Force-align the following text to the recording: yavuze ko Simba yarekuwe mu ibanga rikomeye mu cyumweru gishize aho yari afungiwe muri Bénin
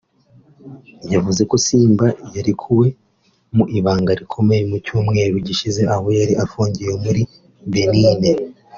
yavuze 1.13 1.41
ko 1.49 1.55
Simba 1.65 2.07
yarekuwe 2.35 2.87
mu 3.55 3.63
ibanga 3.77 4.11
rikomeye 4.19 4.61
mu 4.69 4.77
cyumweru 4.85 5.35
gishize 5.47 5.81
aho 5.93 6.07
yari 6.19 6.33
afungiwe 6.43 6.93
muri 7.03 7.21
Bénin 7.73 8.19